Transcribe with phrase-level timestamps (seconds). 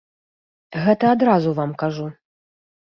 [0.87, 2.11] Гэта адразу вам кажу.